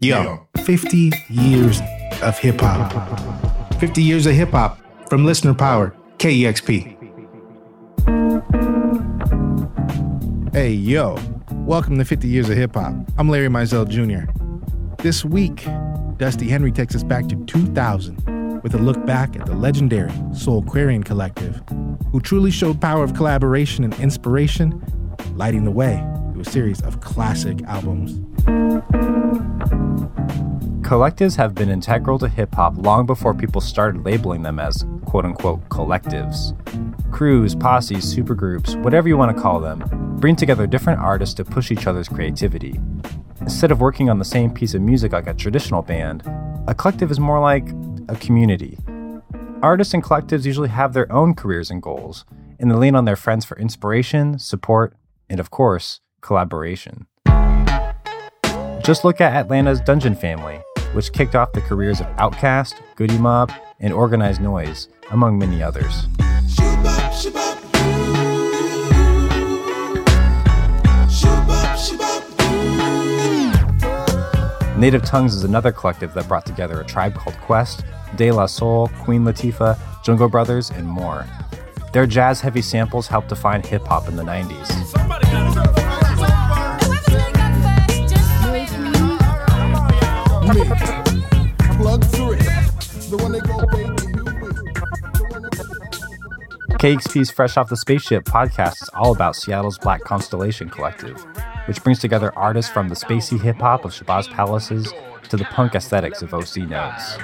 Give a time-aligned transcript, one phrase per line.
[0.00, 1.80] Yo, 50 years
[2.22, 3.80] of hip hop.
[3.80, 4.78] 50 years of hip hop
[5.08, 6.94] from Listener Power, KEXP.
[10.52, 11.18] Hey, yo,
[11.50, 12.94] welcome to 50 Years of Hip Hop.
[13.18, 14.30] I'm Larry Mizell Jr.
[15.02, 15.66] This week,
[16.16, 21.04] Dusty Henry takes us back to 2000 with a look back at the legendary Soulquarian
[21.04, 21.60] Collective,
[22.12, 24.80] who truly showed power of collaboration and inspiration,
[25.34, 25.96] lighting the way
[26.34, 28.20] to a series of classic albums.
[30.88, 35.26] Collectives have been integral to hip hop long before people started labeling them as quote
[35.26, 36.56] unquote collectives.
[37.12, 39.84] Crews, posses, supergroups, whatever you want to call them,
[40.18, 42.80] bring together different artists to push each other's creativity.
[43.42, 46.22] Instead of working on the same piece of music like a traditional band,
[46.66, 47.68] a collective is more like
[48.08, 48.78] a community.
[49.60, 52.24] Artists and collectives usually have their own careers and goals,
[52.58, 54.94] and they lean on their friends for inspiration, support,
[55.28, 57.06] and of course, collaboration.
[58.82, 60.62] Just look at Atlanta's Dungeon Family,
[60.98, 66.08] which kicked off the careers of Outkast, Goodie Mob, and Organized Noise, among many others.
[74.76, 77.84] Native Tongues is another collective that brought together a tribe called Quest,
[78.16, 81.24] De La Soul, Queen Latifah, Jungle Brothers, and more.
[81.92, 85.07] Their jazz heavy samples helped define hip hop in the 90s.
[96.78, 101.24] KEXP's Fresh Off the Spaceship podcast is all about Seattle's Black Constellation Collective,
[101.66, 104.92] which brings together artists from the spacey hip hop of Shabazz Palaces
[105.28, 107.16] to the punk aesthetics of OC Notes.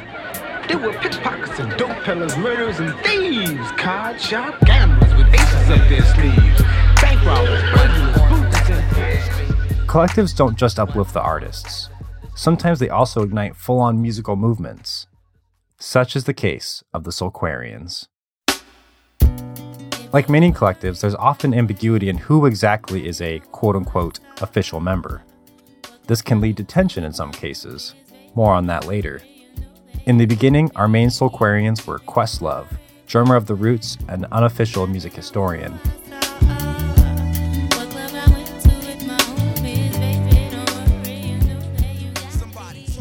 [0.68, 5.88] There were pickpockets and dope peddlers, murderers and thieves, card shop gamblers with aces up
[5.88, 6.62] their sleeves,
[7.02, 11.88] bank robbers, burglars, boots and Collectives don't just uplift the artists.
[12.34, 15.06] Sometimes they also ignite full on musical movements.
[15.78, 18.08] Such is the case of the Soulquarians.
[20.12, 25.22] Like many collectives, there's often ambiguity in who exactly is a quote unquote official member.
[26.06, 27.94] This can lead to tension in some cases.
[28.34, 29.22] More on that later.
[30.06, 32.66] In the beginning, our main Soulquarians were Questlove,
[33.06, 35.78] drummer of The Roots and unofficial music historian.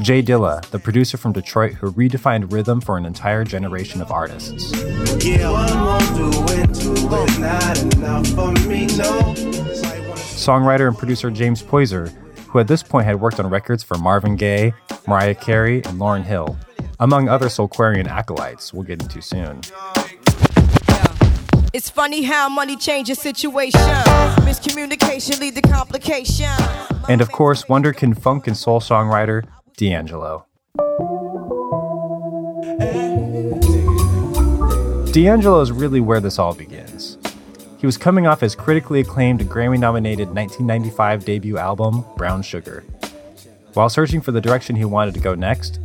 [0.04, 4.74] J Dilla, the producer from Detroit who redefined rhythm for an entire generation of artists.
[10.36, 12.10] Songwriter and producer James Poyser,
[12.50, 14.74] who at this point had worked on records for Marvin Gaye,
[15.08, 16.58] Mariah Carey, and Lauryn Hill,
[17.00, 19.62] among other Soulquarian acolytes we'll get into soon.
[21.72, 23.80] It's funny how money changes situation.
[24.44, 26.52] Miscommunication lead to complication.
[27.08, 30.46] And of course, Wonderkin funk and soul songwriter D'Angelo.
[35.12, 37.18] D'Angelo is really where this all begins.
[37.80, 42.84] He was coming off his critically acclaimed Grammy nominated 1995 debut album, Brown Sugar.
[43.74, 45.80] While searching for the direction he wanted to go next,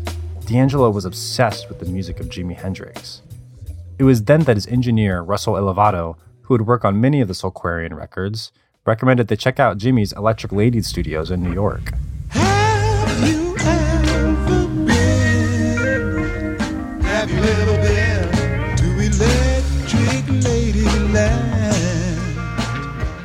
[0.47, 3.22] D'Angelo was obsessed with the music of Jimi Hendrix.
[3.99, 7.34] It was then that his engineer, Russell Elevado, who would work on many of the
[7.34, 8.53] Soulquarian records,
[8.84, 11.93] recommended they check out Jimi's Electric Lady Studios in New York.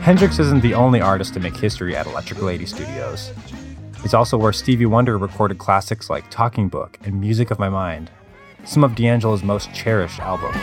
[0.01, 3.31] Hendrix isn't the only artist to make history at Electric Lady Studios.
[4.03, 8.11] It's also where Stevie Wonder recorded classics like Talking Book and Music of My Mind,
[8.65, 10.57] some of D'Angelo's most cherished albums.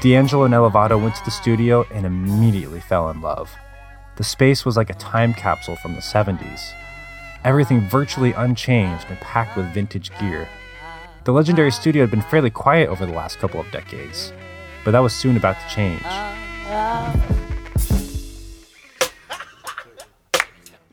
[0.00, 3.54] D'Angelo and Elevado went to the studio and immediately fell in love.
[4.16, 6.72] The space was like a time capsule from the 70s.
[7.42, 10.46] Everything virtually unchanged and packed with vintage gear.
[11.24, 14.32] The legendary studio had been fairly quiet over the last couple of decades,
[14.84, 16.02] but that was soon about to change.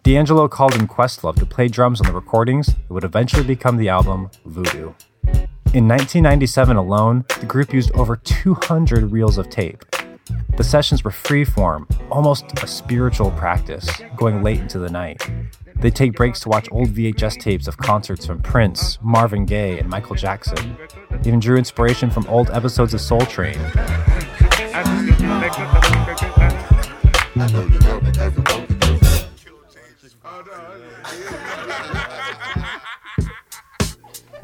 [0.04, 3.90] D'Angelo called in Questlove to play drums on the recordings that would eventually become the
[3.90, 4.94] album Voodoo.
[5.74, 9.84] In 1997 alone, the group used over 200 reels of tape.
[10.56, 15.22] The sessions were free-form, almost a spiritual practice, going late into the night.
[15.80, 19.90] They'd take breaks to watch old VHS tapes of concerts from Prince, Marvin Gaye, and
[19.90, 20.78] Michael Jackson.
[21.24, 23.58] Even drew inspiration from old episodes of Soul Train.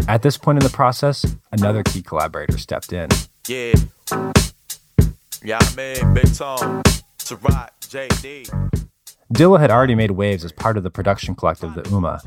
[0.08, 3.10] At this point in the process, another key collaborator stepped in.
[3.48, 3.74] Yeah.
[5.44, 6.84] Yeah, I mean, Big Tone.
[9.34, 12.22] Dilla had already made waves as part of the production collective The Ummah.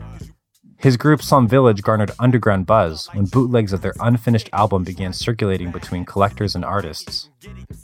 [0.76, 5.70] His group Slum Village garnered underground buzz when bootlegs of their unfinished album began circulating
[5.70, 7.30] between collectors and artists.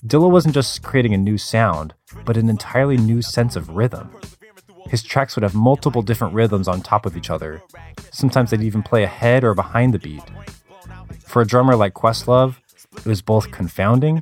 [0.04, 4.10] Dilla wasn't just creating a new sound, but an entirely new sense of rhythm.
[4.88, 7.62] His tracks would have multiple different rhythms on top of each other.
[8.10, 10.24] Sometimes they'd even play ahead or behind the beat.
[11.28, 12.56] For a drummer like Questlove,
[12.96, 14.20] it was both confounding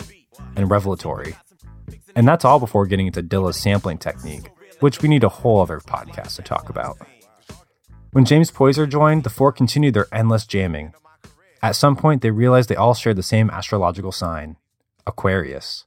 [0.56, 1.36] and revelatory.
[2.14, 4.50] And that's all before getting into Dilla's sampling technique,
[4.80, 6.98] which we need a whole other podcast to talk about.
[8.12, 10.94] When James Poyser joined, the four continued their endless jamming.
[11.62, 14.56] At some point, they realized they all shared the same astrological sign
[15.06, 15.84] Aquarius.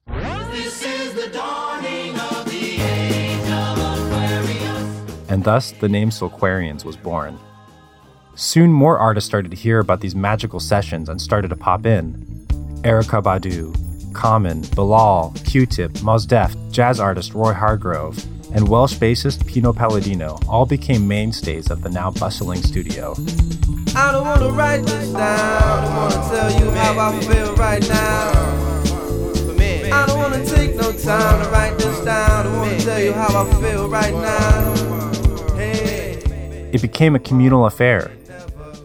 [5.30, 7.40] And thus, the name Soulquarians was born.
[8.36, 12.14] Soon, more artists started to hear about these magical sessions and started to pop in.
[12.84, 13.74] Erykah Badu,
[14.14, 20.66] Common, Bilal, Q-Tip, Mos Def, jazz artist Roy Hargrove, and Welsh bassist Pino Palladino all
[20.66, 23.16] became mainstays of the now bustling studio.
[23.96, 28.64] I don't wanna write this down, I wanna tell you how I feel right now.
[29.92, 33.44] I don't wanna take no time to write this down, I wanna tell you how
[33.44, 35.56] I feel right now.
[35.56, 36.20] Hey.
[36.72, 38.12] It became a communal affair.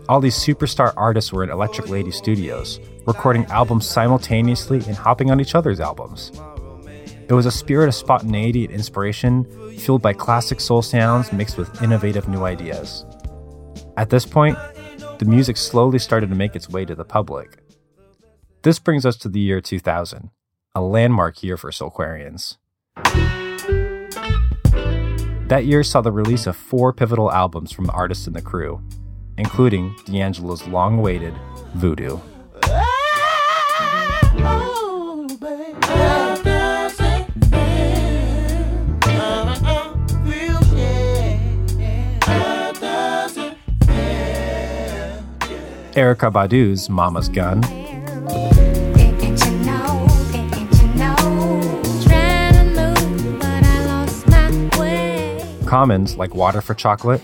[0.09, 5.41] All these superstar artists were in Electric Lady Studios, recording albums simultaneously and hopping on
[5.41, 6.33] each other's albums.
[7.29, 9.45] It was a spirit of spontaneity and inspiration,
[9.77, 13.05] fueled by classic soul sounds mixed with innovative new ideas.
[13.99, 14.57] At this point,
[15.19, 17.63] the music slowly started to make its way to the public.
[18.63, 20.31] This brings us to the year 2000,
[20.75, 22.57] a landmark year for Soulquarians.
[25.49, 28.83] That year saw the release of four pivotal albums from the artists in the crew,
[29.37, 31.35] including D'Angelo's long awaited
[31.75, 32.19] Voodoo.
[45.99, 47.61] Erykah Badu's Mama's Gun,
[55.67, 57.21] Common's Like Water for Chocolate,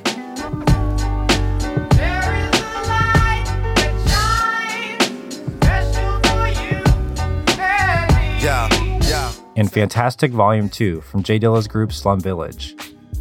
[9.56, 12.75] and Fantastic Volume 2 from J Dilla's group Slum Village,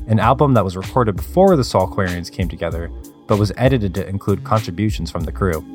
[0.07, 2.89] an album that was recorded before the Soulquarians came together,
[3.27, 5.65] but was edited to include contributions from the crew.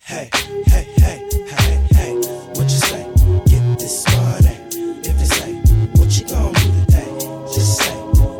[0.00, 0.30] Hey,
[0.66, 2.14] hey, hey, hey, hey,
[2.54, 3.04] what you say?
[3.46, 4.58] Get this money.
[5.04, 5.54] If they say,
[5.96, 7.08] what you gonna do today?
[7.52, 7.92] Just say,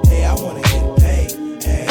[0.09, 1.31] hey, I wanna get paid.
[1.63, 1.87] Hey,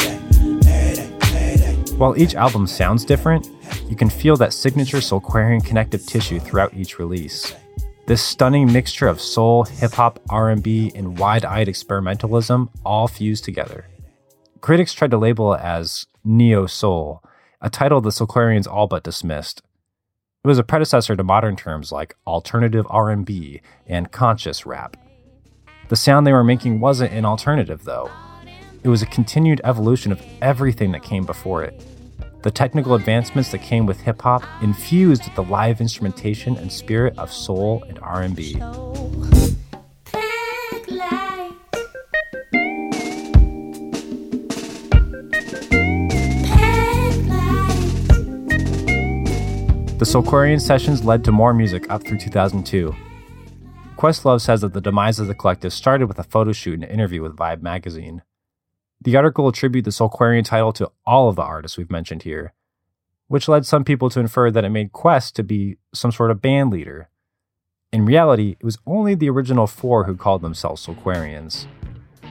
[0.63, 1.75] hey, hey, hey, hey.
[1.95, 3.47] While each album sounds different,
[3.89, 7.53] you can feel that signature Soulquarian connective tissue throughout each release.
[8.07, 13.85] This stunning mixture of soul, hip hop, R&B, and wide-eyed experimentalism all fused together.
[14.61, 17.23] Critics tried to label it as neo soul,
[17.61, 19.63] a title the Soulquarians all but dismissed.
[20.43, 24.97] It was a predecessor to modern terms like alternative R&B and conscious rap.
[25.89, 28.11] The sound they were making wasn't an alternative though.
[28.83, 31.83] It was a continued evolution of everything that came before it.
[32.43, 37.33] The technical advancements that came with hip hop infused the live instrumentation and spirit of
[37.33, 38.61] soul and R&B.
[50.01, 52.95] The Soulquarian sessions led to more music up through 2002.
[53.97, 57.21] Questlove says that the demise of the collective started with a photo shoot and interview
[57.21, 58.23] with Vibe magazine.
[58.99, 62.55] The article attributed the Soulquarian title to all of the artists we've mentioned here,
[63.27, 66.41] which led some people to infer that it made Quest to be some sort of
[66.41, 67.11] band leader.
[67.93, 71.67] In reality, it was only the original four who called themselves Soulquarians.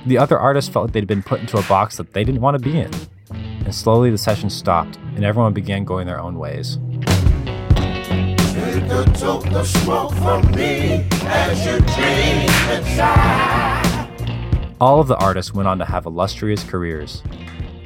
[0.07, 2.57] The other artists felt like they'd been put into a box that they didn't want
[2.57, 2.91] to be in.
[3.31, 6.77] And slowly the session stopped, and everyone began going their own ways.
[14.80, 17.23] All of the artists went on to have illustrious careers.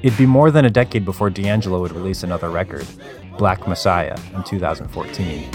[0.03, 2.87] It'd be more than a decade before D'Angelo would release another record,
[3.37, 5.51] Black Messiah, in 2014.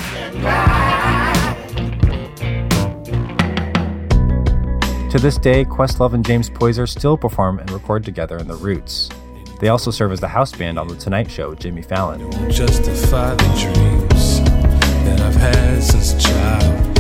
[5.09, 9.09] To this day, Questlove and James Poyser still perform and record together in The Roots.
[9.59, 12.51] They also serve as the house band on The Tonight Show with Jimmy Fallon.
[15.09, 16.99] That I've had since a child.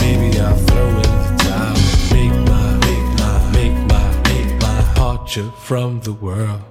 [0.00, 1.76] Maybe I'll throw in the towel,
[2.12, 6.62] make my, make my, make my, make my departure from the world.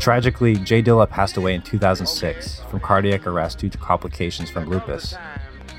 [0.00, 5.14] Tragically, J Dilla passed away in 2006 from cardiac arrest due to complications from lupus.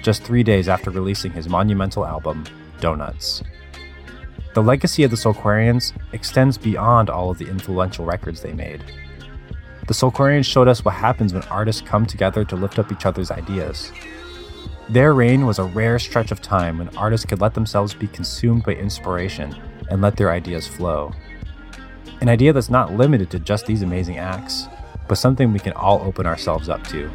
[0.01, 2.45] just three days after releasing his monumental album,
[2.79, 3.43] Donuts.
[4.53, 8.81] The legacy of the Soulquarians extends beyond all of the influential records they made.
[9.89, 13.31] The Soulquarians showed us what happens when artists come together to lift up each other's
[13.31, 13.91] ideas.
[14.87, 18.65] Their reign was a rare stretch of time when artists could let themselves be consumed
[18.65, 21.11] by inspiration and let their ideas flow.
[22.21, 24.67] An idea that's not limited to just these amazing acts,
[25.07, 27.09] but something we can all open ourselves up to.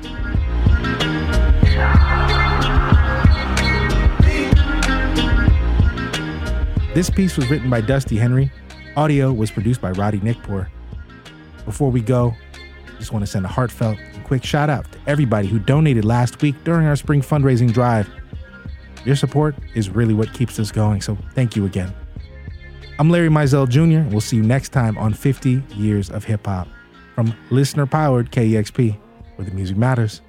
[6.93, 8.51] This piece was written by Dusty Henry.
[8.97, 10.67] Audio was produced by Roddy Nikpour.
[11.65, 12.35] Before we go,
[12.99, 16.41] just want to send a heartfelt and quick shout out to everybody who donated last
[16.43, 18.09] week during our spring fundraising drive.
[19.05, 21.95] Your support is really what keeps us going, so thank you again.
[22.99, 24.09] I'm Larry Mizell Jr.
[24.11, 26.69] We'll see you next time on 50 Years of Hip Hop
[27.15, 28.97] from listener powered KEXP,
[29.37, 30.21] where the music matters.